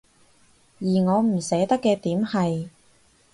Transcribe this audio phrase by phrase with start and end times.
[0.79, 2.69] 而我唔捨得嘅點係